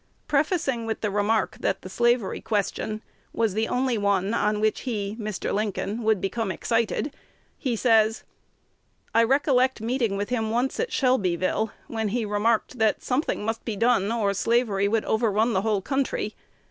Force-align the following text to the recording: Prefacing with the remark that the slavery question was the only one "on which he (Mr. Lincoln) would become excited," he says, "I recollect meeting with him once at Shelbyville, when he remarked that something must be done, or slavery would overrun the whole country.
Prefacing 0.27 0.87
with 0.87 1.01
the 1.01 1.11
remark 1.11 1.57
that 1.59 1.83
the 1.83 1.87
slavery 1.87 2.41
question 2.41 3.03
was 3.33 3.53
the 3.53 3.67
only 3.67 3.99
one 3.99 4.33
"on 4.33 4.59
which 4.59 4.79
he 4.79 5.15
(Mr. 5.21 5.53
Lincoln) 5.53 6.01
would 6.01 6.19
become 6.19 6.51
excited," 6.51 7.13
he 7.55 7.75
says, 7.75 8.23
"I 9.13 9.21
recollect 9.21 9.79
meeting 9.79 10.17
with 10.17 10.29
him 10.29 10.49
once 10.49 10.79
at 10.79 10.91
Shelbyville, 10.91 11.71
when 11.85 12.07
he 12.07 12.25
remarked 12.25 12.79
that 12.79 13.03
something 13.03 13.45
must 13.45 13.63
be 13.63 13.75
done, 13.75 14.11
or 14.11 14.33
slavery 14.33 14.87
would 14.87 15.05
overrun 15.05 15.53
the 15.53 15.61
whole 15.61 15.83
country. 15.83 16.33